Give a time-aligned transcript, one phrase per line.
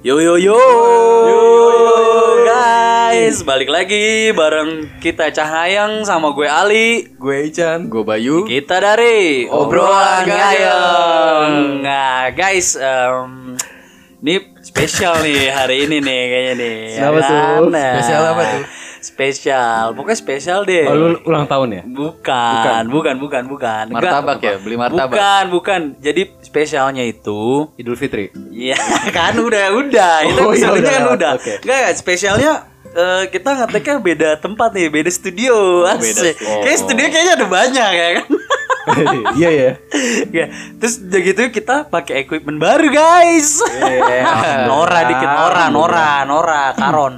[0.00, 0.56] Yo yo yo,
[2.48, 7.04] guys, balik lagi bareng kita Cahayang sama gue Ali.
[7.20, 7.92] Gue Ican.
[7.92, 8.48] Gue Bayu.
[8.48, 11.84] Kita dari Obrolan Gayeng.
[11.84, 13.60] Nah, guys, em,
[14.24, 16.76] ini spesial nih hari ini nih kayaknya nih.
[16.96, 17.44] Kenapa tuh?
[17.68, 18.79] Spesial apa tuh?
[19.20, 20.88] Spesial, pokoknya spesial deh.
[20.88, 21.82] Oh, lu ulang tahun ya?
[21.84, 23.84] Bukan, bukan, bukan, bukan.
[23.92, 24.00] Enggak.
[24.16, 25.12] Martabak ya, beli martabak.
[25.12, 25.80] Bukan, bukan.
[26.00, 28.32] Jadi spesialnya itu Idul Fitri.
[28.48, 28.80] Iya
[29.16, 30.92] kan udah udah itu Oh, iya, episodenya udah.
[30.96, 31.30] kan udah.
[31.36, 31.52] Oke.
[31.60, 32.52] Enggak enggak, spesialnya
[32.96, 35.84] eh, kita ngeteknya beda tempat nih, beda studio.
[35.84, 36.64] Oh, beda studio.
[36.64, 38.24] Kayak studio kayaknya ada banyak ya kan.
[39.38, 39.70] Iya ya.
[40.30, 40.46] Ya,
[40.80, 43.60] terus udah gitu kita pakai equipment baru, guys.
[43.62, 44.66] Iya.
[44.70, 47.14] Nora dikit, Nora, Nora, Nora, Karon.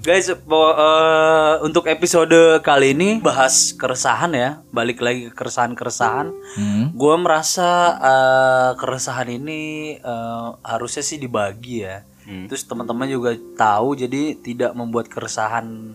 [0.00, 6.26] Guys, eh, untuk episode kali ini bahas keresahan ya, balik lagi ke keresahan-keresahan.
[6.56, 6.84] Hmm.
[6.96, 12.02] Gue merasa eh, keresahan ini eh, harusnya sih dibagi ya.
[12.24, 15.92] Terus teman-teman juga tahu, jadi tidak membuat keresahan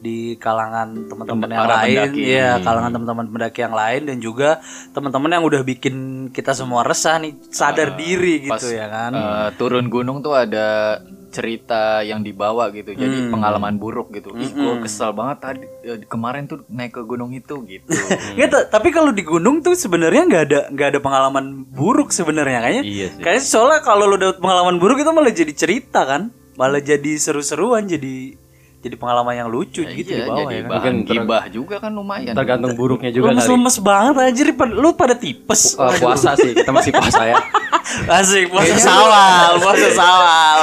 [0.00, 2.22] di kalangan teman-teman Tem- yang lain, pendaki.
[2.24, 4.50] ya kalangan teman-teman pendaki yang lain dan juga
[4.90, 5.96] teman-teman yang udah bikin
[6.30, 9.12] kita semua resah nih, sadar diri Pas gitu ya kan.
[9.12, 10.96] eh, turun gunung tuh ada
[11.30, 12.90] cerita yang dibawa gitu.
[12.90, 13.30] Jadi Hmm.
[13.30, 14.34] pengalaman buruk gitu.
[14.34, 17.86] Ih, gue kesel banget tadi eh, kemarin tuh naik ke gunung itu gitu.
[18.50, 22.82] Ta- tapi kalau di gunung tuh sebenarnya nggak ada nggak ada pengalaman buruk sebenarnya kayaknya.
[22.82, 23.22] Iya sih.
[23.22, 27.86] Kayaknya soalnya kalau lu dapet pengalaman buruk itu malah jadi cerita kan, malah jadi seru-seruan
[27.86, 28.34] jadi
[28.80, 30.70] jadi pengalaman yang lucu gitu iya, di bawah jadi ya kan.
[30.72, 32.32] bahan gibah juga kan lumayan.
[32.32, 33.36] Tergantung buruknya juga kali.
[33.36, 35.76] Lemes-lemes banget anjir, lu pada tipes.
[35.76, 37.36] Uh, puasa sih, kita masih puasa ya.
[38.22, 40.56] Asik, puasa sawal, puasa sawal.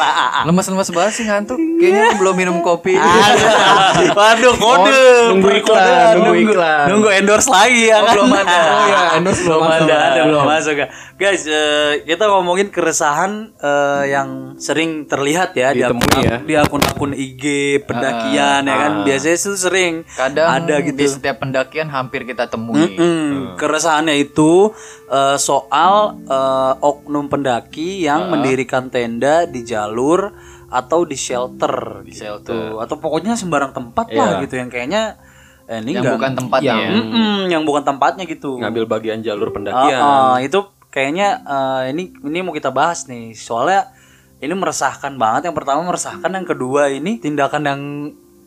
[0.50, 1.62] Lemes-lemes banget sih ngantuk.
[1.78, 2.98] Kayaknya lu belum minum kopi.
[2.98, 4.90] Aduh, Waduh, kode.
[4.90, 6.86] Oh, nunggu iklan, Kode, nunggu iklan.
[6.90, 8.14] Nunggu endorse lagi ya Oh, kan.
[8.18, 8.58] belum ada.
[8.58, 10.42] Oh ya, endorse belum ada, Belum.
[10.42, 10.88] masuk ya.
[11.18, 16.38] Guys, eh, kita ngomongin keresahan eh, yang sering terlihat ya di akun, Ditemui ya.
[16.40, 17.44] di akun-akun IG
[17.84, 18.92] pendakian ya kan.
[19.02, 20.94] Biasanya itu sering Kadang ada gitu.
[20.94, 22.94] di setiap pendakian hampir kita temui.
[22.94, 24.70] Mm, Keresahannya itu
[25.08, 30.38] eh, soal eh, oknum pendaki yang mendirikan tenda di jalur
[30.70, 32.78] atau di shelter di shelter.
[32.78, 35.18] atau pokoknya sembarang tempat lah gitu yang kayaknya
[35.66, 36.90] eh, ini Yang enggak bukan tempatnya yang- ya.
[36.94, 39.98] Mm-mm, yang bukan tempatnya gitu Ngambil bagian jalur Ah, pendakian.
[39.98, 43.92] ah, itu kayaknya eh, ini ini mau kita bahas nih soalnya
[44.38, 47.82] ini meresahkan banget yang pertama meresahkan yang kedua ini tindakan yang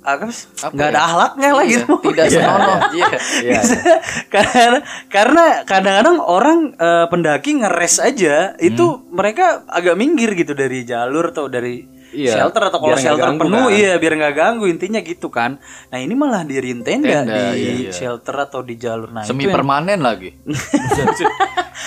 [0.01, 0.33] apa
[0.73, 0.93] nggak ya?
[0.97, 2.77] ada ahlaknya lah Iya, gitu Tidak senonoh.
[2.97, 3.09] Iya.
[3.45, 3.61] Iya.
[4.33, 4.79] karena
[5.13, 9.13] karena kadang-kadang orang eh, pendaki ngeres aja itu Hmm.
[9.13, 13.67] mereka agak minggir gitu dari jalur atau dari Iya, shelter atau kalau shelter ganggu penuh
[13.67, 13.79] kan.
[13.79, 17.73] iya biar nggak ganggu intinya gitu kan nah ini malah diriin tenda, Tenda, di iya,
[17.87, 17.91] iya.
[17.95, 20.35] shelter atau di jalur nah Semi itu yang- permanen lagi.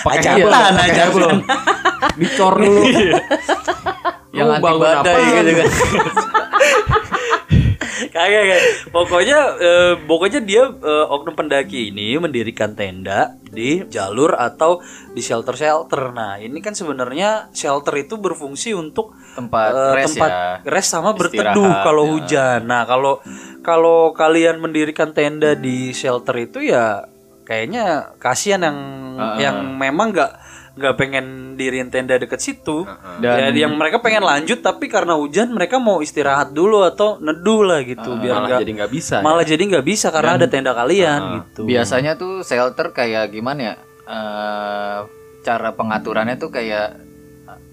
[0.04, 0.94] Ajatan, ajatan.
[0.96, 1.30] kabel.
[2.16, 2.82] Dicor dulu.
[4.34, 5.44] yang Lu anti bangun badai apaan?
[5.44, 5.68] gitu kan.
[8.14, 8.62] Kagak kagak.
[8.90, 14.82] Pokoknya eh, pokoknya dia eh, oknum pendaki ini mendirikan tenda di jalur atau
[15.14, 16.14] di shelter-shelter.
[16.14, 20.44] Nah, ini kan sebenarnya shelter itu berfungsi untuk Tempat eh, rest tempat ya.
[20.64, 22.12] rest sama berteduh Istirahat, kalau ya.
[22.12, 22.60] hujan.
[22.64, 23.14] Nah, kalau
[23.60, 27.06] kalau kalian mendirikan tenda di shelter itu ya
[27.44, 28.78] kayaknya kasihan yang
[29.38, 30.32] yang memang nggak
[30.74, 32.82] nggak pengen diriin tenda deket situ.
[33.20, 37.62] Dan- Ya, yang mereka pengen lanjut tapi karena hujan mereka mau istirahat dulu atau neduh
[37.62, 39.16] lah gitu biar Malah nggak jadi nggak bisa.
[39.16, 39.22] ya.
[39.22, 41.62] malah jadi nggak bisa karena ada tenda kalian gitu.
[41.64, 43.76] Biasanya tuh shelter kayak gimana ya?
[44.04, 44.98] Eh,
[45.42, 46.98] cara pengaturannya tuh kayak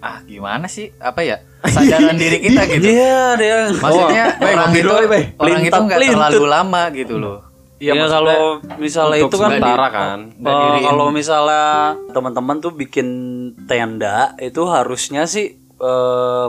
[0.01, 0.91] ah gimana sih?
[0.97, 1.37] Apa ya?
[1.65, 2.89] Kesadaran diri kita gitu.
[2.89, 4.89] Iya, yang Maksudnya Bay, orang itu
[5.37, 7.39] orang itu nggak terlalu lama gitu loh.
[7.77, 8.41] Iya maksudnya kalau
[8.77, 10.19] misalnya itu kan sementara kan.
[10.37, 11.65] Eh, kalau misalnya
[12.13, 13.09] teman-teman tuh bikin
[13.65, 15.57] tenda itu harusnya sih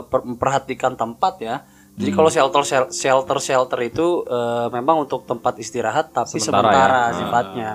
[0.02, 1.56] per- memperhatikan tempat ya.
[1.92, 2.18] Jadi Hmm.
[2.18, 7.16] kalau shelter shel- shelter shelter itu eh, memang untuk tempat istirahat tapi Sementara sementara, ya.
[7.16, 7.70] sifatnya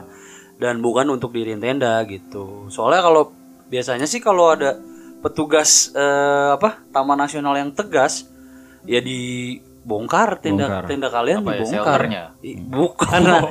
[0.58, 2.66] dan bukan untuk diriin tenda gitu.
[2.68, 3.34] Soalnya kalau
[3.68, 4.78] biasanya sih kalau ada
[5.20, 8.30] petugas eh, apa Taman Nasional yang tegas
[8.84, 10.84] ya dibongkar tenda Bongkar.
[10.86, 12.02] tenda kalian Apa ya, dibongkar.
[12.40, 13.42] I- Bukan lah.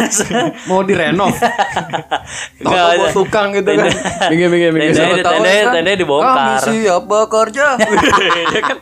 [0.68, 1.32] Mau direnov.
[1.32, 3.90] Tahu Nggak, buat tukang gitu kan.
[4.28, 4.92] Minggir minggir minggir.
[4.92, 5.34] Tenda- Siapa tahu.
[5.34, 6.36] tenda- kan, tenda dibongkar.
[6.36, 7.66] Kami siap bekerja.
[8.54, 8.78] Ya kan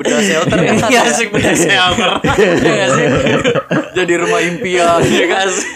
[0.00, 1.28] bedah shelter kan Iya ya.
[1.28, 2.10] bener shelter.
[2.64, 3.06] Iya nggak sih?
[3.92, 4.98] Jadi rumah impian.
[5.02, 5.68] Iya sih?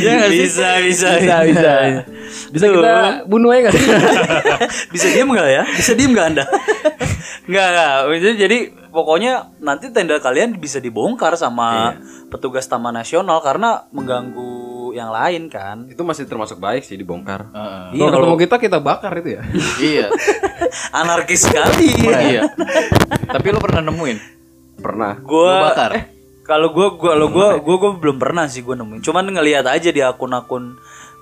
[0.00, 0.40] Iya nggak sih?
[0.40, 1.72] Bisa bisa Bisa bisa.
[2.50, 2.94] Bisa kita
[3.24, 3.84] bunuh aja nggak sih?
[4.94, 5.62] Bisa diem nggak ya?
[5.68, 6.44] Bisa diem nggak anda?
[7.44, 7.92] Nggak nggak.
[8.16, 8.58] Jadi- Jadi
[8.88, 11.98] pokoknya nanti tenda kalian bisa dibongkar sama
[12.30, 15.90] petugas Taman Nasional karena mengganggu yang lain kan.
[15.90, 17.50] Itu masih termasuk baik sih dibongkar.
[17.50, 17.98] Heeh.
[17.98, 19.42] Iya, Kalau kalau- ketemu kita kita bakar itu ya.
[19.82, 20.06] Iya.
[21.02, 21.90] Anarkis sekali.
[21.98, 22.46] iya.
[23.26, 24.18] Tapi lu pernah nemuin?
[24.78, 25.18] Pernah.
[25.18, 26.14] Lu Gua bakar?
[26.44, 29.00] kalau gua gua kalau gua gua gua belum pernah sih gua nemuin.
[29.00, 30.76] Cuman ngelihat aja di akun-akun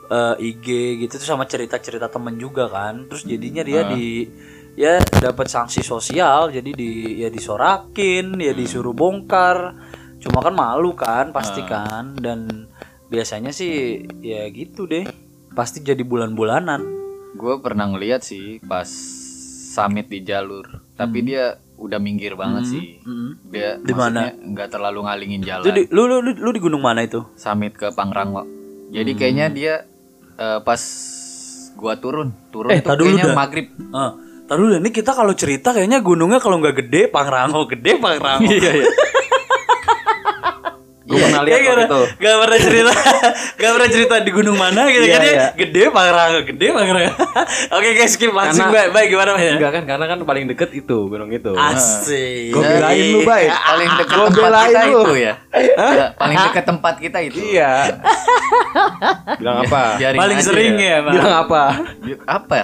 [0.09, 0.67] eh, IG
[1.01, 3.07] gitu tuh sama cerita-cerita temen juga kan.
[3.09, 4.27] Terus jadinya dia di
[4.73, 6.91] ya dapat sanksi sosial jadi di
[7.21, 9.79] ya disorakin, ya disuruh bongkar.
[10.19, 12.67] Cuma kan malu kan pasti kan dan
[13.13, 15.05] biasanya sih ya gitu deh.
[15.53, 16.81] Pasti jadi bulan-bulanan.
[17.37, 18.89] Gue pernah ngeliat sih pas
[19.73, 20.65] summit di jalur,
[20.95, 22.85] tapi dia udah minggir banget sih.
[23.03, 23.31] Mm.
[23.49, 24.33] Dia Di mana?
[24.33, 25.65] nggak terlalu ngalingin jalan.
[25.65, 27.21] Itu di, lu, lu, lu, lu di gunung mana itu?
[27.35, 28.45] Summit ke Pangrango.
[28.45, 28.53] Hmm.
[28.93, 29.75] Jadi kayaknya dia
[30.35, 30.81] eh, pas
[31.75, 33.37] gua turun, turun Eh, dulu kayaknya dah.
[33.37, 33.67] maghrib.
[33.91, 34.13] Ah,
[34.45, 38.45] tar dulu deh, ini kita kalau cerita kayaknya gunungnya kalau nggak gede Pangrango, gede Pangrango.
[38.47, 38.87] Iya, iya.
[41.13, 42.01] Gue pernah lihat waktu itu.
[42.17, 42.93] Gak pernah cerita,
[43.61, 45.29] gak pernah cerita di gunung mana gitu Iya, kan ya.
[45.29, 45.47] iya.
[45.53, 47.13] Gede Pangrango, gede Pangrango.
[47.77, 49.53] Oke guys, skip langsung baik, baik gimana ya?
[49.55, 51.53] Enggak kan karena kan paling deket itu gunung itu.
[51.53, 52.51] Asik.
[52.51, 53.45] Gue belain lu, Bay.
[53.47, 55.01] Paling dekat Gua tempat kita lu.
[55.03, 55.35] itu ya.
[55.53, 57.39] Ya, paling dekat tempat kita itu.
[57.39, 57.73] Iya.
[59.39, 59.83] Bilang apa?
[59.99, 61.13] Biarin Paling sering ya, Bang.
[61.13, 61.63] Bilang apa?
[62.25, 62.59] Apa?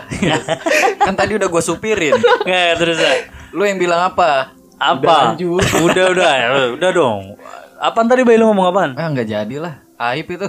[0.98, 2.16] kan tadi udah gue supirin.
[2.42, 3.12] Nggak, terus ya.
[3.50, 4.52] Lu yang bilang apa?
[4.78, 5.34] Apa?
[5.34, 5.58] lanjut.
[5.82, 6.30] Udah, udah,
[6.78, 7.34] udah dong.
[7.78, 8.90] Apaan tadi Bay lu ngomong apaan?
[8.94, 9.86] Ah nggak jadilah.
[9.96, 10.46] Aib itu.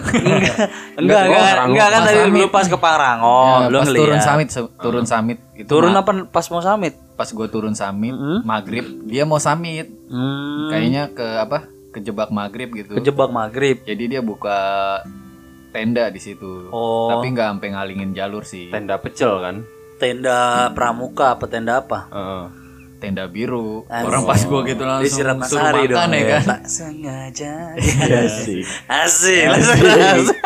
[0.94, 4.00] Enggak, Oh, enggak, enggak kan tadi lu pas ke Pangrango, Ya, lu pas ngeliat.
[4.00, 4.48] turun summit,
[4.78, 5.38] turun summit.
[5.56, 6.94] Itu Turun apa pas mau summit?
[7.14, 9.90] Pas gue turun summit, maghrib, dia mau summit.
[10.06, 11.66] Hmm, Kayaknya ke apa?
[11.90, 12.94] Kejebak maghrib gitu.
[12.94, 13.82] kejebak maghrib.
[13.82, 14.58] Jadi dia buka
[15.70, 16.70] tenda di situ.
[16.70, 17.10] Oh.
[17.10, 18.70] Tapi nggak sampai ngalingin jalur sih.
[18.70, 19.56] Tenda pecel kan?
[19.98, 22.06] Tenda pramuka apa tenda apa?
[22.08, 22.44] Heeh.
[23.00, 23.84] Tenda biru.
[23.86, 24.06] Asik.
[24.06, 26.12] Orang pas gua gitu langsung Disirat suruh makan dong.
[26.12, 26.44] ya kan.
[26.46, 27.54] Tak sengaja.
[27.76, 28.62] Iya sih.
[28.86, 30.38] Asik, langsung asik.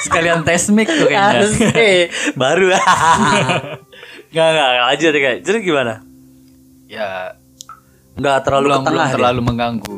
[0.00, 1.42] Sekalian tes mic tuh kayaknya.
[1.42, 2.06] Asik.
[2.34, 2.70] Baru.
[4.28, 5.40] Enggak, enggak, lanjut ya, guys.
[5.42, 5.94] Jadi gimana?
[6.86, 7.34] ya
[8.14, 9.12] Enggak terlalu belum, belum dia?
[9.12, 9.96] terlalu mengganggu.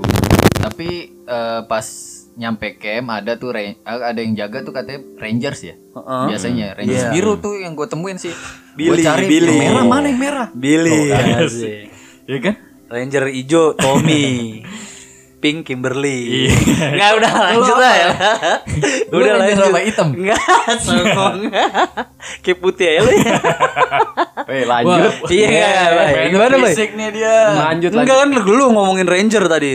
[0.55, 0.89] Tapi
[1.21, 1.87] eh, pas
[2.35, 5.75] nyampe camp ada tuh ra- ada yang jaga tuh katanya rangers ya.
[5.75, 6.25] Heeh.
[6.29, 7.11] Biasanya rangers Iya.
[7.11, 8.31] biru tuh yang gue temuin sih.
[8.73, 9.51] Billy, Gue cari Billy.
[9.51, 10.47] yang merah mana yang merah?
[10.53, 11.11] Billy.
[11.11, 11.88] asik.
[12.29, 12.55] Ya kan?
[12.89, 14.61] Ranger hijau Tommy.
[15.41, 16.51] Pink Kimberly.
[16.51, 16.53] Iya.
[16.99, 18.09] Enggak udah lanjut lah ya.
[19.15, 19.71] Udah lanjut.
[19.71, 20.09] apa hitam?
[20.11, 20.43] Enggak,
[20.83, 21.47] songong.
[22.43, 23.35] Kayak putih aja lu ya.
[24.49, 25.13] Eh lanjut.
[25.31, 26.27] Iya, enggak, Bay.
[26.35, 26.75] Gimana, Bay?
[26.75, 27.37] Nih dia.
[27.55, 29.75] Lanjut Enggak kan lu ngomongin Ranger tadi.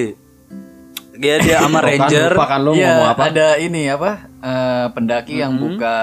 [1.15, 2.35] Dia dia sama Ranger.
[2.35, 3.21] Lupa kan lu Iya, ngomong apa?
[3.31, 4.11] ada ini apa?
[4.44, 5.97] eh, pendaki yang buka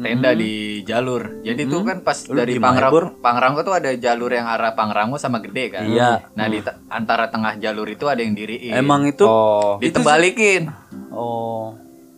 [0.00, 0.52] tenda di
[0.82, 1.40] jalur.
[1.40, 5.38] Jadi tuh kan pas dari gimana, Pangrango, Pangrango tuh ada jalur yang arah Pangrango sama
[5.38, 5.84] Gede kan.
[5.84, 6.32] Iya.
[6.32, 8.72] Nah, di te- antara tengah jalur itu ada yang diriin.
[8.72, 9.76] Emang itu Oh.
[9.78, 10.72] ditebalikin.
[11.10, 11.76] oh.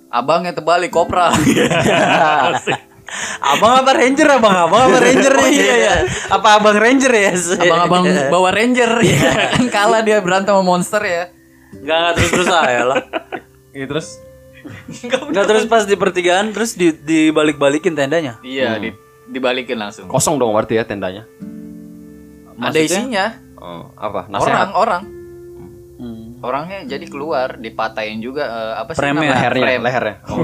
[0.09, 1.33] Abangnya terbalik kopral.
[3.43, 4.55] Abang apa Ranger abang?
[4.57, 5.53] Abang apa Ranger nih?
[5.59, 5.95] Iya, iya.
[6.29, 7.33] Apa abang Ranger ya?
[7.61, 8.89] Abang-abang bawa ranger
[9.53, 11.29] kan kalah dia berantem sama monster ya.
[11.77, 13.01] Enggak enggak terus terus aja lah.
[13.73, 14.09] Iya terus
[15.29, 18.39] Enggak terus pas di pertigaan terus di dibalik-balikin tendanya.
[18.41, 18.95] Iya, di-
[19.27, 20.07] dibalikin langsung.
[20.07, 21.25] kosong dong berarti ya tendanya.
[22.57, 23.27] Ada isinya.
[23.57, 24.27] Oh, apa?
[24.29, 24.71] Nasehat.
[24.75, 25.03] Orang-orang.
[25.99, 26.27] Hmm.
[26.43, 29.39] Orangnya jadi keluar, dipatahin juga eh, apa sih namanya?
[29.39, 29.83] lehernya, Frame.
[29.83, 30.17] lehernya.
[30.27, 30.43] Oh.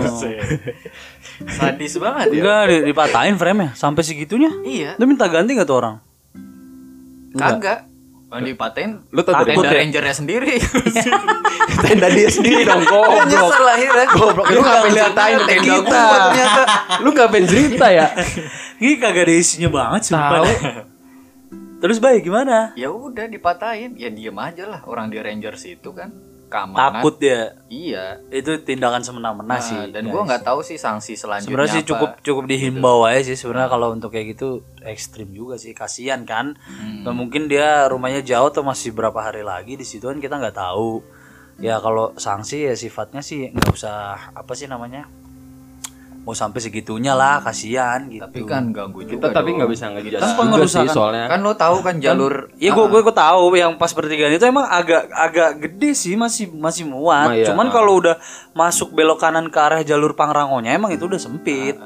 [1.59, 2.39] Sadis banget ya.
[2.39, 4.51] Enggak di- dipatahin frame-nya sampai segitunya.
[4.63, 5.97] Iya, Lu minta ganti enggak tuh orang?
[7.35, 7.87] kagak.
[8.29, 9.79] Oh, dipatahin Lu tau dari tenda mana?
[9.81, 10.61] rangernya sendiri.
[11.85, 13.25] Tenda dia sendiri dong, goblok.
[13.25, 14.05] Nyesel akhirnya.
[14.13, 15.97] Goblok, lu ngapain ceritain tenda tenda kita?
[15.97, 16.63] gua ternyata.
[17.01, 18.07] Lu ngapain cerita ya?
[18.85, 20.31] Ini kagak ada isinya banget sumpah.
[20.45, 20.51] Tahu.
[21.79, 22.77] Terus baik gimana?
[22.77, 26.13] Ya udah dipatahin, ya diem aja lah orang di rangers itu kan.
[26.49, 26.81] Keamanan.
[26.97, 27.53] Takut dia.
[27.69, 28.25] Iya.
[28.29, 29.93] Itu tindakan semena-mena Nah, sih.
[29.93, 31.91] dan gua nggak tahu sih sanksi selanjutnya Sebenarnya sih apa.
[31.93, 34.49] cukup cukup dihimbau aja sih sebenarnya kalau untuk kayak gitu
[34.81, 36.57] ekstrim juga sih kasihan kan.
[36.59, 37.05] Hmm.
[37.05, 40.57] Dan mungkin dia rumahnya jauh atau masih berapa hari lagi di situ kan kita nggak
[40.57, 41.05] tahu.
[41.59, 45.05] Ya kalau sanksi ya sifatnya sih nggak usah apa sih namanya
[46.29, 48.21] mau sampai segitunya lah kasihan gitu.
[48.21, 49.33] Tapi kan ganggu juga.
[49.33, 50.85] Kita tapi nggak bisa ngejudge Kan pengerusakan.
[50.85, 51.25] sih soalnya.
[51.25, 55.09] Kan lo tahu kan jalur Iya gue gue tahu yang pas pertigaan itu emang agak
[55.09, 57.33] agak gede sih masih masih muat.
[57.33, 57.49] Nah, iya.
[57.49, 58.21] Cuman kalau udah
[58.53, 61.81] masuk belok kanan ke arah jalur Pangrangonya emang itu udah sempit.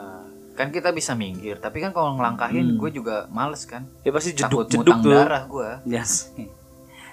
[0.52, 3.88] kan kita bisa minggir, tapi kan kalau ngelangkahin gue juga males kan.
[4.04, 5.12] Ya pasti jeduk-jeduk ngutang tuh.
[5.16, 5.70] darah gue.
[5.88, 6.28] Yes.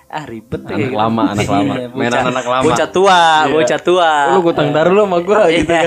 [0.09, 0.97] Ah ribet tuh Anak kayak gitu.
[0.97, 1.73] lama, anak lama.
[1.75, 2.63] Iya, Mainan bocah- anak lama.
[2.65, 4.11] Bocah tua, bocah tua.
[4.33, 5.85] Lu ngutang darah lu sama gua gitu kan.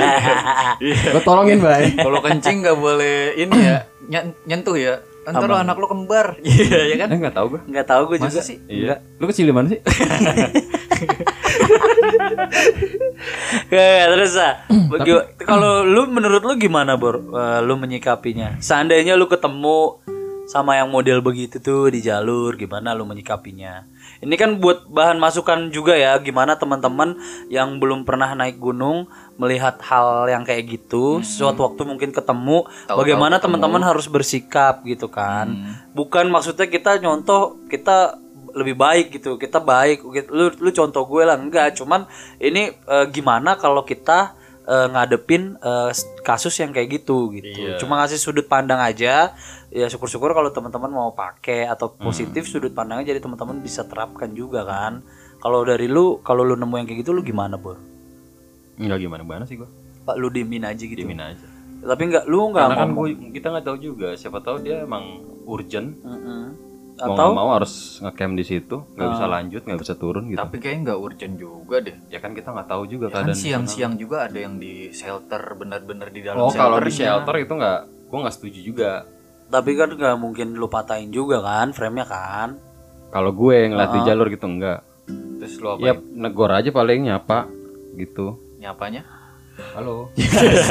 [1.11, 1.91] Gua tolongin, Bay.
[1.93, 5.03] Kalau kencing nggak boleh ini ya nyen- nyentuh ya.
[5.23, 6.39] Ntar lo anak lo kembar.
[6.43, 7.09] Iya ya kan?
[7.11, 7.61] Eh enggak tahu gua.
[7.65, 8.41] Enggak tahu gue juga.
[8.41, 8.59] Sih?
[8.65, 9.03] Iya.
[9.19, 9.81] Lu kecil di mana sih?
[13.69, 14.67] Ya, terus ah.
[15.49, 17.19] Kalau lu menurut lu gimana, Bor?
[17.19, 18.59] Eh, lu menyikapinya.
[18.59, 19.99] Seandainya lu ketemu
[20.45, 23.87] sama yang model begitu tuh di jalur gimana lu menyikapinya
[24.23, 27.19] ini kan buat bahan masukan juga ya gimana teman-teman
[27.51, 33.43] yang belum pernah naik gunung melihat hal yang kayak gitu suatu waktu mungkin ketemu bagaimana
[33.43, 35.75] teman-teman harus bersikap gitu kan.
[35.91, 40.29] Bukan maksudnya kita nyontoh kita lebih baik gitu kita baik gitu.
[40.31, 41.75] lu lu contoh gue lah enggak.
[41.75, 42.07] Cuman
[42.39, 45.91] ini eh, gimana kalau kita eh, ngadepin eh,
[46.21, 49.35] kasus yang kayak gitu gitu cuma ngasih sudut pandang aja
[49.69, 54.63] ya syukur-syukur kalau teman-teman mau pakai atau positif sudut pandangnya jadi teman-teman bisa terapkan juga
[54.63, 55.01] kan
[55.39, 57.77] kalau dari lu kalau lu nemu yang kayak gitu lu gimana bor
[58.73, 59.69] Enggak gimana gimana sih gua.
[60.03, 61.47] pak lu diemin aja gitu Diemin aja.
[61.83, 64.09] tapi enggak lu enggak Karena kan gua, kita nggak tahu juga.
[64.15, 65.99] Siapa tahu dia emang urgent.
[66.01, 66.43] Mm-mm.
[67.03, 70.39] Mau atau nggak mau harus ngecamp di situ, nggak bisa lanjut, nggak bisa turun gitu.
[70.39, 71.97] Tapi kayaknya nggak urgent juga deh.
[72.07, 73.39] ya kan kita nggak tahu juga Ya kan keadaan.
[73.39, 77.81] siang-siang juga ada yang di shelter benar-benar di dalam Oh kalau di shelter itu nggak,
[78.07, 78.91] gua nggak setuju juga.
[79.47, 82.57] tapi kan nggak mungkin lu patahin juga kan frame-nya kan
[83.13, 84.81] Kalau gue ngeliat di jalur gitu enggak.
[85.37, 85.85] Terus lo apa?
[85.85, 87.45] Ya negor aja paling nyapa
[87.95, 88.41] gitu.
[88.57, 89.05] Nyapanya?
[89.53, 90.09] Halo.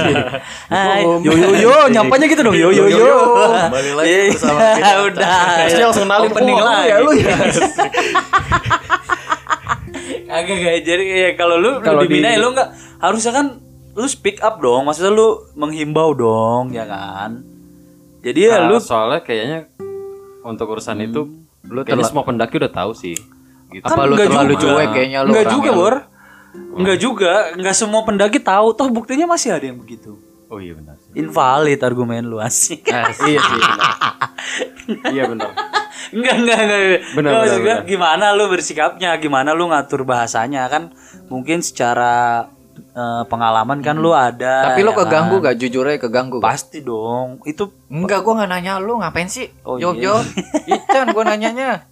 [0.74, 3.14] Hai, yo yo yo, nyampanya gitu dong, yo yo yo.
[3.62, 4.94] Kembali lagi Iya, bersama kita.
[5.06, 5.46] Udah.
[5.60, 6.88] Pasti langsung kenalin, Opening "Oh, lagi.
[6.88, 7.36] ya lu ya."
[10.32, 13.46] Agak gak jadi ya kalau lu kalau Kalau di di- lu nggak harusnya kan
[13.92, 17.44] lu speak up dong, maksudnya lu menghimbau dong, ya kan?
[18.22, 19.68] Jadi ya Nah, lu soalnya kayaknya
[20.42, 21.22] untuk urusan itu
[21.64, 23.14] Lu kayaknya semua pendaki udah tahu sih.
[23.70, 23.84] Gitu.
[23.84, 24.64] Apa lu enggak terlalu juga.
[24.74, 25.70] cuek kayaknya lu Enggak juga?
[25.72, 25.96] Bor.
[26.52, 30.20] Enggak juga, enggak semua pendaki tahu, toh buktinya masih ada yang begitu.
[30.52, 31.16] Oh iya benar sih.
[31.16, 32.84] Invalid argumen lu asik.
[32.92, 33.92] Ah, iya sih benar.
[35.16, 35.52] iya benar.
[36.12, 36.82] Enggak, enggak, enggak.
[37.16, 37.80] Benar, Enggak, benar, benar.
[37.88, 40.92] Gimana lu bersikapnya, gimana lu ngatur bahasanya kan
[41.32, 44.76] mungkin secara eh, pengalaman kan lu ada.
[44.76, 45.46] Tapi lo ya keganggu kan?
[45.48, 45.56] gak?
[45.64, 46.52] Jujur aja keganggu gak?
[46.52, 47.40] Pasti dong.
[47.48, 49.48] Itu Enggak, gua nggak nanya lu ngapain sih?
[49.64, 50.04] Oh, jawab iya.
[50.12, 50.26] jawab.
[50.76, 51.88] Ican gua nanyanya.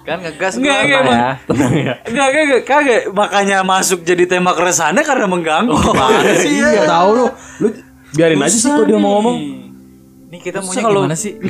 [0.00, 0.80] Kan ngegas Enggak, gua.
[0.80, 1.94] enggak, Tenang ya, tenang ya.
[2.02, 3.00] enggak, enggak, kagak.
[3.10, 5.74] Makanya masuk jadi tema keresahannya karena mengganggu.
[5.74, 6.68] Gimana sih ya?
[6.72, 7.26] Iya tahu lu.
[7.58, 7.66] Lu
[8.10, 9.14] biarin aja sih kok dia mau nih.
[9.14, 9.36] ngomong.
[10.30, 11.32] Nih kita kalau- gimana sih?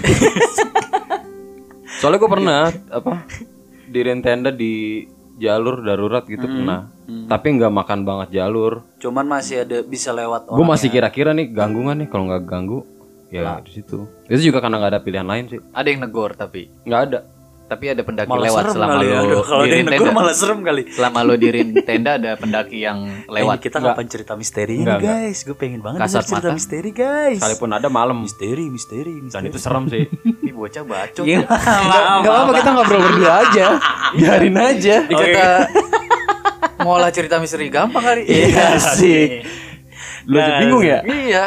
[2.00, 3.12] Soalnya gue pernah apa
[3.86, 5.04] di tenda di
[5.36, 6.88] jalur darurat gitu pernah.
[7.26, 8.82] Tapi nggak makan banget jalur.
[8.98, 10.92] Cuman masih ada bisa lewat Gue masih ya.
[11.00, 12.78] kira-kira nih ganggu nggak nih kalau nggak ganggu
[13.28, 14.04] ya di situ.
[14.26, 15.58] Itu juga karena nggak ada pilihan lain sih.
[15.70, 16.66] ada yang negor tapi.
[16.82, 17.18] Nggak ada.
[17.70, 19.18] Tapi ada pendaki malah lewat serem selama kali ya.
[19.20, 20.18] Aduh, Kalau dia dirin negur tenda.
[20.18, 20.82] malah serem kali.
[20.90, 23.58] Selama lo dirin tenda ada pendaki yang Lewat lewat.
[23.62, 25.18] kita kapan cerita misteri ini Enggak, enggak.
[25.22, 25.38] guys?
[25.40, 26.50] Gue pengen banget Kasat cerita mata.
[26.52, 27.38] misteri guys.
[27.38, 29.46] Sekalipun ada malam Misteri, misteri, dan misteri.
[29.46, 30.04] itu serem sih.
[30.46, 31.22] Ih bocah bacot.
[31.22, 31.46] Gimana?
[32.18, 33.66] Gak apa-apa kita ngobrol berdua aja.
[34.18, 34.96] Biarin aja.
[35.04, 35.48] Dikata
[36.80, 38.22] ngolah cerita misteri gampang kali.
[38.24, 39.46] Iya sih.
[40.26, 40.98] Lu aja bingung ya?
[41.02, 41.44] Iya.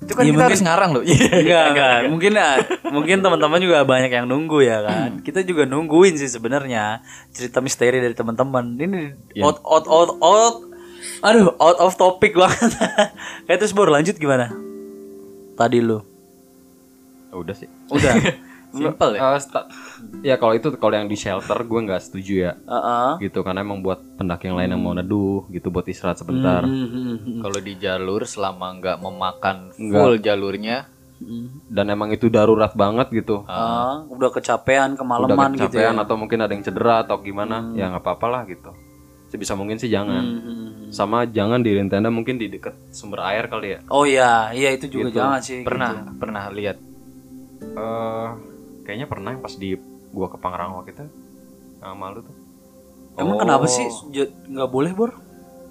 [0.00, 1.02] Itu kan Iya, kita mungkin- harus ngarang loh.
[1.40, 1.96] Enggak, enggak.
[2.08, 2.56] Mungkin ah,
[2.88, 5.10] mungkin teman-teman juga banyak yang nunggu ya kan.
[5.20, 8.74] Kita juga nungguin sih sebenarnya cerita misteri dari teman-teman.
[8.74, 9.00] Ini
[9.38, 10.56] out out out out
[11.20, 12.76] Aduh, out of topic banget.
[13.44, 14.52] Kayak terus baru lanjut gimana?
[15.54, 16.00] Tadi lu.
[17.30, 17.68] Udah sih.
[17.88, 18.16] Udah.
[18.72, 19.34] Simple ya.
[19.36, 19.68] Sta-
[20.20, 22.52] ya kalau itu kalau yang di shelter gue nggak setuju ya.
[22.60, 23.10] Heeh.
[23.22, 26.62] Gitu karena emang buat pendaki yang lain yang mau neduh gitu buat istirahat sebentar.
[26.62, 29.94] Hmm, Kalau di jalur selama nggak memakan Enggak.
[29.96, 30.78] full jalurnya,
[31.68, 33.44] Dan emang itu darurat banget gitu.
[33.44, 35.92] Ah, udah kecapean Udah kemalaman gitu ya.
[35.92, 38.72] kecapean atau mungkin ada yang cedera atau gimana ya nggak apa-apa lah gitu
[39.28, 40.90] sebisa mungkin sih jangan Hmm.
[40.90, 44.88] sama jangan di tenda mungkin di deket sumber air kali ya Oh iya, iya itu
[44.88, 45.18] juga Gitu.
[45.20, 45.60] jangan sih.
[45.60, 46.10] pernah gitu.
[46.16, 46.76] pernah lihat.
[47.70, 48.28] eh
[48.90, 49.78] kayaknya pernah yang pas di
[50.10, 51.06] gua ke Pangrango kita
[51.78, 52.34] sama lu tuh
[53.12, 53.40] Emang Oh.
[53.40, 55.14] kenapa sih j- nggak boleh, Bor?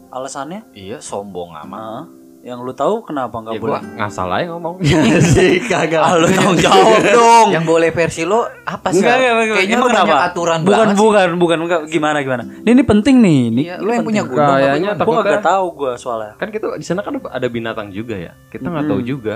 [0.09, 0.63] Alasannya?
[0.71, 1.79] Iya, sombong amat.
[1.79, 2.03] Ah,
[2.41, 3.79] yang lu tahu kenapa nggak ya boleh?
[3.79, 4.75] gua ngasal aja ngomong
[5.33, 5.99] sih kagak.
[5.99, 7.47] Ah, lu tanggung jawab dong.
[7.49, 8.99] Yang boleh versi lo apa sih?
[8.99, 9.55] Enggak, enggak, enggak.
[9.55, 10.15] Kayaknya banyak kenapa?
[10.25, 10.99] aturan bukan, banget sih.
[10.99, 12.43] bukan, bukan, bukan, gimana, gimana?
[12.59, 13.39] Ini, ini penting nih.
[13.49, 16.31] Ini, Iya, lo yang punya gunung Kayaknya takutnya agak tahu gue soalnya.
[16.35, 19.35] kan kita di sana kan ada binatang juga ya kita nggak tahu juga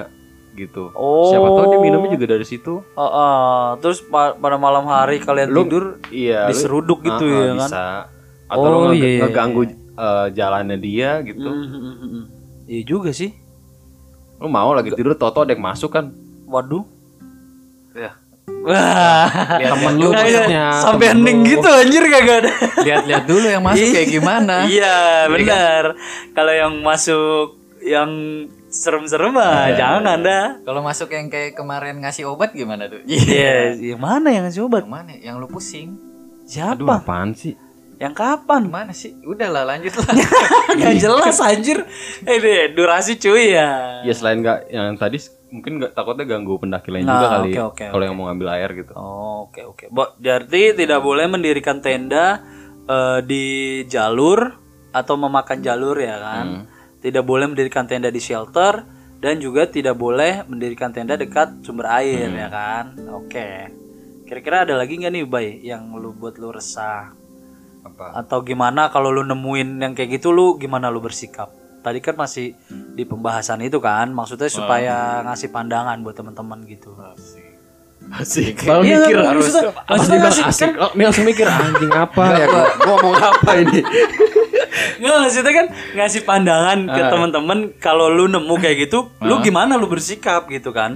[0.55, 1.27] gitu Oh.
[1.27, 3.61] siapa tahu dia minumnya juga dari situ Oh, oh.
[3.77, 7.57] terus pa- pada malam hari kalian Lu- tidur iya lu- diseruduk gitu ya kan?
[7.59, 7.83] bisa
[8.45, 9.61] atau Oh, lu nge- iya, iya, ngeganggu
[9.93, 12.23] eh, jalannya dia gitu Hmm, hmm, hmm, hmm.
[12.65, 13.33] Iya juga sih.
[14.35, 16.11] lu mau lagi tidur toto ada yang masuk kan
[16.45, 16.83] Waduh.
[17.93, 18.11] Ya.
[18.59, 19.27] Wah.
[19.57, 21.43] temen lu maksudnya sampai lu.
[21.43, 22.51] gitu anjir kagak ada.
[22.79, 24.55] Lihat-lihat dulu yang masuk kayak gimana.
[24.65, 25.83] Iya, benar.
[26.31, 27.47] Kalau yang masuk
[27.81, 28.09] yang
[28.73, 30.57] serem-serem mah jangan Anda.
[30.65, 33.05] Kalau masuk yang kayak kemarin ngasih obat gimana tuh?
[33.05, 34.83] Iya, yang mana yang ngasih obat?
[34.83, 35.11] Yang mana?
[35.15, 35.89] Yang lu pusing?
[36.43, 36.99] aduh Siapa?
[36.99, 37.55] apaan sih
[38.01, 38.67] Yang kapan?
[38.67, 39.15] Mana sih?
[39.23, 40.11] Udahlah lanjut lah.
[40.81, 41.85] Gak jelas anjir.
[42.27, 44.01] Eh deh, durasi cuy ya.
[44.03, 47.55] ya selain nggak yang tadi mungkin nggak takutnya ganggu pendaki lain Nah, juga kali oke,
[47.55, 49.85] ya, oke, kalau yang mau ngambil air gitu Oh, oke oke.
[49.93, 52.41] Bo, Berarti tidak boleh mendirikan tenda
[52.89, 53.45] eh, di
[53.87, 54.51] jalur
[54.91, 56.72] atau memakan jalur ya kan?
[57.03, 58.79] Tidak boleh mendirikan tenda di shelter
[59.19, 62.95] dan juga tidak boleh mendirikan tenda dekat sumber air ya kan?
[63.13, 63.67] Oke.
[64.23, 67.11] Kira-kira ada lagi nggak nih Bay yang lu buat lu resah?
[67.83, 68.15] Apa?
[68.15, 71.51] Atau gimana kalau lu nemuin yang kayak gitu lu gimana lu bersikap?
[71.83, 72.55] Tadi kan masih
[72.95, 76.95] di pembahasan itu kan, maksudnya supaya ngasih pandangan buat teman-teman gitu.
[78.09, 78.63] Asik.
[78.63, 80.71] Lalu Iya, mikir nggak, harus maksudnya- maksudnya asik.
[80.75, 82.45] Oh, Ini langsung mikir anjing apa ya?
[82.47, 82.63] Gua
[82.95, 83.79] ngomong apa ini?
[84.95, 89.85] Nggak maksudnya kan ngasih pandangan ke teman-teman kalau lu nemu kayak gitu, lu gimana lu
[89.85, 90.93] bersikap gitu kan?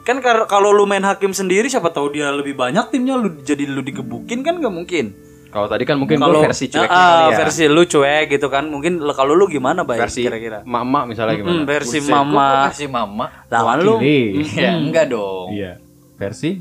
[0.00, 3.64] Kan kar- kalau lu main hakim sendiri siapa tahu dia lebih banyak timnya lu jadi
[3.64, 5.06] lu digebukin kan nggak mungkin.
[5.48, 8.46] kalau tadi kan mungkin Kalau gue versi cueknya Ah, kali ya versi lu cuek gitu
[8.46, 8.64] kan.
[8.64, 10.60] Mungkin kalau lu gimana baik versi kira-kira?
[10.62, 12.48] mama misalnya Hmm, gimana versi Buset, mama.
[12.68, 13.26] kasih mama.
[13.48, 14.44] Lawan lu Ini.
[14.54, 15.48] Ya enggak dong.
[15.50, 15.80] Iya.
[16.14, 16.60] Versi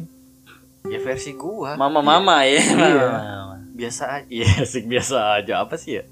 [0.85, 1.75] Ya versi gua.
[1.75, 2.63] mama-mama ya.
[3.75, 4.27] Biasa aja.
[4.27, 5.53] Iya, asik biasa aja.
[5.59, 6.03] Apa sih ya?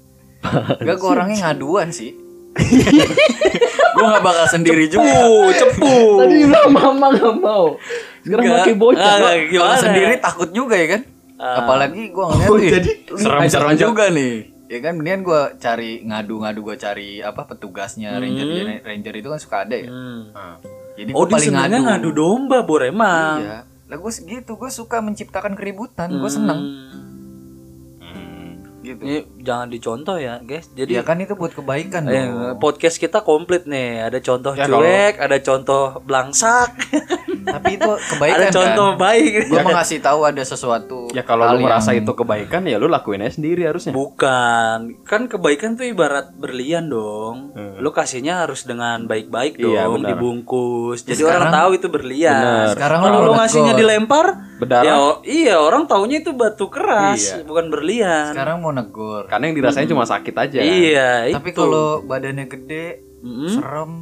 [0.76, 2.10] Enggak gua orangnya ngaduan sih.
[3.94, 5.12] gua nggak bakal sendiri juga.
[5.52, 6.20] Cepu.
[6.20, 7.76] Tadi bilang mama nggak mau.
[8.20, 8.58] Sekarang Nggak.
[8.60, 9.04] pakai bocah.
[9.04, 11.02] Ah, Kalau gimana sendiri takut juga ya kan?
[11.36, 14.34] Apalagi gua ngeliat Oh, jadi serem-serem juga nih.
[14.66, 19.56] Ya kan mendingan gua cari ngadu-ngadu gua cari apa petugasnya ranger ranger itu kan suka
[19.62, 19.86] ada ya.
[19.86, 20.32] Hmm.
[20.96, 21.76] Jadi Oh, paling ngadu.
[21.78, 23.38] ngadu domba, Bor emang.
[23.38, 23.58] Iya.
[23.86, 27.05] Lah gua segitu, gua suka menciptakan keributan, gua seneng Hmm.
[28.86, 29.02] Gitu.
[29.02, 30.70] Ini jangan dicontoh ya, guys.
[30.70, 32.56] Jadi Ya kan itu buat kebaikan Eh, dong.
[32.56, 34.06] podcast kita komplit nih.
[34.06, 36.70] Ada contoh Ya, cuek, ada contoh belangsak,
[37.46, 39.00] Tapi itu kebaikan ada contoh kan.
[39.00, 39.30] baik.
[39.46, 40.98] Gua mau ngasih tahu ada sesuatu.
[41.08, 45.22] ya kalau lu merasa yang- itu kebaikan ya lu lakuin aja sendiri harusnya Bukan, kan
[45.24, 47.54] kebaikan tuh ibarat berlian dong.
[47.76, 50.08] Lu kasihnya harus dengan baik-baik dong, Iya, benar.
[50.12, 51.02] dibungkus.
[51.02, 52.66] Jadi Sekarang- orang tahu itu berlian.
[52.68, 53.80] Sekarang Kalau lu lu ngasihnya negor.
[53.80, 54.26] dilempar,
[54.56, 54.84] Berdarah.
[54.84, 57.44] ya iya orang taunya itu batu keras, Iya.
[57.44, 58.32] bukan berlian.
[58.32, 59.24] Sekarang mau negor.
[59.26, 63.48] karena yang dirasain cuma sakit aja Iya, Tapi kalau badannya gede, Mm-mm.
[63.50, 63.92] serem,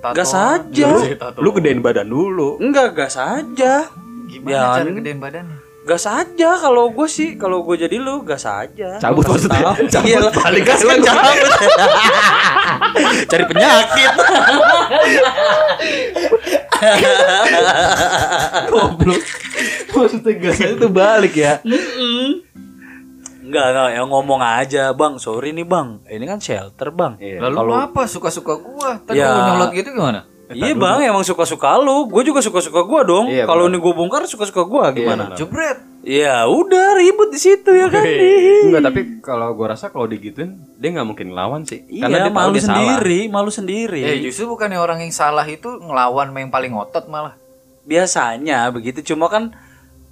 [0.00, 0.16] tato.
[0.16, 0.90] Gas aja.
[1.36, 3.86] lu gedein badan dulu Enggak, gas aja.
[4.26, 5.56] Gimana Ya, cara gedein badannya?
[5.80, 9.00] Gas aja kalau gue sih, kalau gue jadi lu gas aja.
[9.00, 9.74] Cabut maksudnya?
[9.74, 9.88] tahu.
[9.88, 11.36] Cabut, Iya balik gas kan cabut.
[13.26, 14.12] Cari penyakit.
[18.70, 19.22] goblok.
[19.90, 21.60] Maksudnya gasnya itu balik ya.
[23.50, 25.18] Enggak, enggak, ya ngomong aja, Bang.
[25.18, 26.06] Sorry nih, Bang.
[26.06, 27.18] Ini kan shelter, Bang.
[27.18, 29.02] Lalu lu apa suka-suka gua?
[29.02, 29.26] Tadi Ya.
[29.28, 30.22] lu nyolot gitu gimana?
[30.46, 32.06] Iya, Bang, emang suka-suka lu.
[32.06, 33.26] Gue juga suka-suka gua dong.
[33.26, 35.34] Iya, Kalau ini gue bongkar suka-suka gua gimana?
[35.34, 35.82] Jebret.
[36.00, 38.00] Ya udah ribut di situ ya kan.
[38.00, 42.24] enggak tapi kalau gua rasa kalau digituin dia nggak mungkin ngelawan sih karena Iya, dia
[42.24, 44.00] tahu malu dia salah sendiri, malu sendiri.
[44.00, 47.36] Eh justru bukannya orang yang salah itu ngelawan yang paling otot malah.
[47.84, 49.52] biasanya begitu cuma kan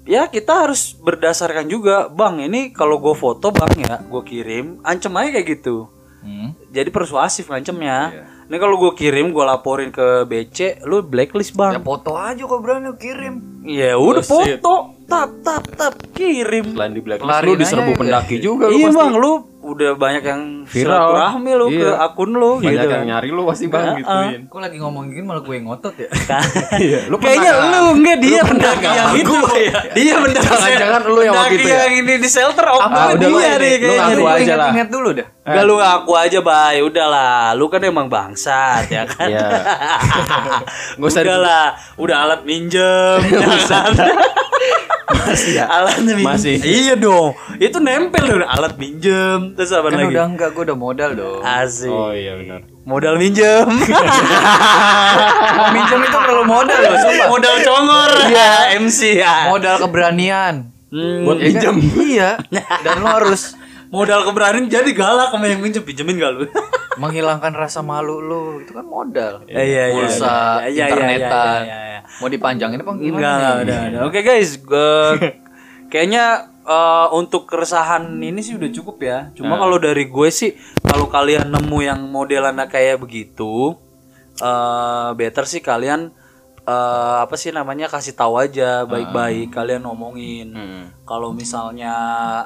[0.09, 2.09] ya kita harus berdasarkan juga.
[2.09, 5.93] Bang ini kalau gue foto bang ya gue kirim ancam aja kayak gitu.
[6.19, 6.51] Hmm.
[6.75, 8.27] jadi persuasif ngancemnya.
[8.49, 12.59] Ini kalau gue kirim gue laporin ke BC lu blacklist Ya bang foto aja kok
[12.59, 13.63] berani lu kirim.
[13.63, 14.99] ya udah foto.
[15.07, 16.75] Tap tap tap kirim.
[16.75, 18.99] Selain di blacklist Kelarin lu diserbu aja, pendaki juga lu iya pasti.
[18.99, 19.33] Bang lu
[19.69, 21.13] udah banyak yang Viral.
[21.13, 21.93] silaturahmi lu ke Iya.
[22.01, 25.57] akun lu banyak gitu yang nyari lu pasti bang gituin Kok lagi ngomongin malah gue
[25.59, 26.09] ngotot ya?
[26.81, 29.35] iya lu Kayaknya lu enggak dia pendaki yang itu.
[29.93, 30.49] Dia pendaki.
[30.49, 31.77] Jangan-jangan lu yang waktu itu ya?
[31.79, 33.99] yang ini di shelter oh Ah, udah lu dia deh lu kayaknya.
[33.99, 34.43] ngaku Gue aja lah.
[34.67, 35.27] inget-inget dulu dah.
[35.49, 36.77] Enggak lu ngaku aja, Bay.
[36.81, 39.27] Udahlah, lu kan emang bangsat ya kan.
[39.27, 39.49] Iya.
[40.97, 43.19] Nggak usah Udah lah, udah alat minjem.
[43.33, 44.15] ya kan?
[45.09, 45.65] Masih ya?
[45.67, 46.21] alat minjem.
[46.21, 46.57] Masih.
[46.59, 47.33] Iya dong.
[47.57, 49.57] Itu nempel dong alat minjem.
[49.57, 50.13] Terus apa Kan lagi?
[50.13, 51.41] udah enggak, gue udah modal dong.
[51.41, 51.89] Asik.
[51.89, 53.69] oh iya benar Modal minjem.
[55.57, 57.27] Mau minjem itu perlu modal loh, sumpah.
[57.29, 58.11] Modal congor.
[58.29, 59.35] ya, MC ya.
[59.49, 60.55] Modal keberanian.
[60.89, 61.49] Hmm, buat Ya kan?
[61.53, 62.31] pinjam Iya.
[62.81, 63.53] Dan lo harus
[63.89, 66.45] modal keberanian jadi galak sama yang minjem pinjemin gak lu?
[66.99, 68.59] menghilangkan rasa malu lo.
[68.61, 69.47] Itu kan modal.
[69.47, 71.61] Iya, iya, iya, Pulsa, iya, iya, internetan.
[71.65, 72.01] iya, iya, iya.
[72.19, 73.23] Mau dipanjangin apa gimana?
[73.23, 73.63] Enggak, nih?
[73.63, 74.01] udah, udah.
[74.11, 74.93] Oke guys, gue
[75.95, 76.25] kayaknya
[76.67, 79.19] eh, untuk keresahan ini sih udah cukup ya.
[79.39, 83.79] Cuma kalau dari gue sih, kalau kalian nemu yang modelannya kayak begitu,
[84.43, 86.11] eh better sih kalian
[86.67, 90.53] eh, apa sih namanya kasih tahu aja baik-baik kalian ngomongin.
[91.07, 91.95] Kalau misalnya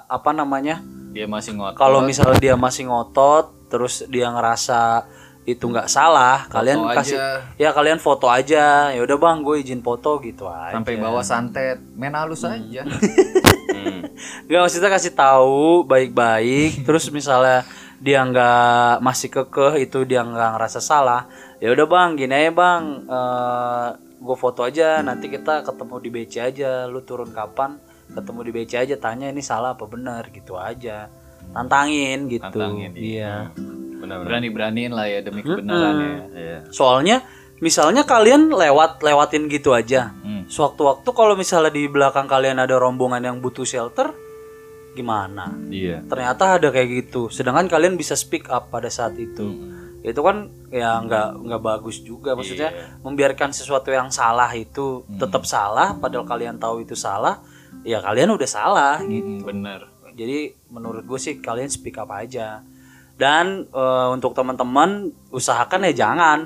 [0.07, 1.02] apa namanya?
[1.13, 1.79] Dia masih ngotot.
[1.79, 5.07] Kalau misalnya dia masih ngotot, terus dia ngerasa
[5.43, 6.95] itu nggak salah, kalian aja.
[7.03, 7.19] kasih
[7.59, 8.95] ya kalian foto aja.
[8.95, 10.79] Ya udah bang, gue izin foto gitu aja.
[10.79, 12.87] sampai bawa santet, main halus aja.
[14.47, 16.79] Nggak maksudnya kasih tahu baik-baik.
[16.87, 17.67] terus misalnya
[17.99, 21.27] dia nggak masih kekeh itu dia nggak ngerasa salah.
[21.59, 22.83] Ya udah bang, gini aja bang.
[23.11, 23.89] Eh,
[24.23, 28.73] gue foto aja nanti kita ketemu di BC aja lu turun kapan ketemu di BC
[28.79, 31.09] aja tanya ini salah apa benar gitu aja.
[31.53, 32.45] Tantangin gitu.
[32.45, 33.51] Tantangin, iya.
[33.99, 34.27] Benar-benar.
[34.27, 36.17] Berani-beraniin lah ya demi kebenarannya.
[36.33, 36.59] Iya.
[36.71, 37.23] soalnya
[37.63, 40.11] misalnya kalian lewat lewatin gitu aja.
[40.23, 40.47] Hmm.
[40.51, 44.11] sewaktu-waktu kalau misalnya di belakang kalian ada rombongan yang butuh shelter
[44.93, 45.55] gimana?
[45.73, 46.05] Iya.
[46.05, 47.31] ternyata ada kayak gitu.
[47.33, 49.55] Sedangkan kalian bisa speak up pada saat itu.
[50.03, 52.35] Itu kan ya nggak nggak bagus juga.
[52.35, 57.39] Maksudnya membiarkan sesuatu yang salah itu tetap salah padahal kalian tahu itu salah
[57.83, 59.81] ya kalian udah salah gitu Hmm, bener.
[60.13, 62.61] jadi menurut gue sih kalian speak up aja
[63.15, 64.91] dan eh, untuk teman-teman
[65.29, 66.39] usahakan ya jangan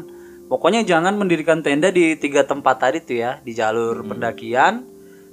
[0.47, 4.87] pokoknya jangan mendirikan tenda di tiga tempat tadi tuh ya di jalur pendakian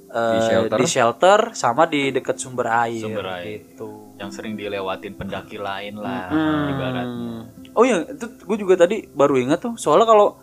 [0.08, 0.76] eh, shelter.
[0.76, 3.62] di shelter sama di dekat sumber air, Sumber air.
[3.62, 6.70] gitu Yang sering dilewatin pendaki lain lah Hmm.
[6.70, 7.32] ibaratnya.
[7.72, 9.74] Oh iya, itu gue juga tadi baru ingat tuh.
[9.74, 10.38] Soalnya kalau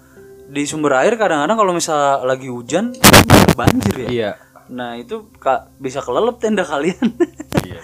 [0.45, 2.91] di sumber air kadang-kadang kalau misal lagi hujan
[3.53, 4.09] banjir ya.
[4.09, 4.31] Iya.
[4.71, 6.97] Nah itu kak bisa kelelep tenda kalian.
[7.61, 7.79] Iya.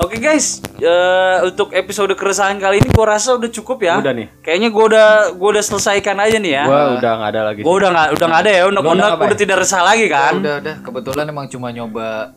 [0.00, 3.98] Oke guys, eh, untuk episode keresahan kali ini gue rasa udah cukup ya.
[4.00, 4.30] Udah nih.
[4.40, 6.64] Kayaknya gue udah gue udah selesaikan aja nih ya.
[6.64, 7.60] Gua udah nggak ada lagi.
[7.60, 8.62] Gue udah nggak udah nggak ada ya.
[8.64, 10.40] Udah udah udah, tidak resah lagi kan.
[10.40, 12.32] Udah udah kebetulan emang cuma nyoba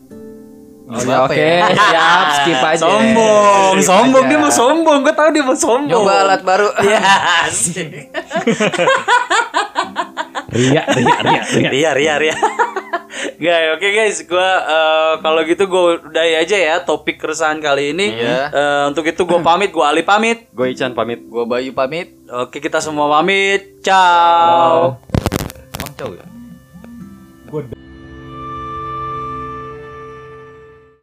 [0.84, 1.66] Oh, nyoba ya, oke, ya?
[1.72, 2.84] siap, skip aja.
[2.84, 4.28] Sombong, Skip sombong aja.
[4.28, 4.98] dia mau sombong.
[5.00, 5.88] Gue tahu dia mau sombong.
[5.88, 6.68] Nyoba alat baru.
[6.84, 7.00] Iya.
[7.48, 7.88] asik.
[10.52, 11.70] Ria, ria, ria, ria.
[11.72, 12.36] Ria, Ria, Ria.
[13.40, 18.20] Guys, oke guys, gua eh, kalau gitu gua udahi aja ya topik keresahan kali ini.
[18.20, 18.38] Iya.
[18.52, 20.48] Eh, untuk itu gua pamit, gua Ali pamit.
[20.52, 21.24] Gue Ican pamit.
[21.26, 22.14] Gua Bayu pamit.
[22.28, 23.80] Oke, kita semua pamit.
[23.80, 25.00] Ciao.
[25.80, 26.26] Emang cowok ya?
[27.48, 27.62] Gue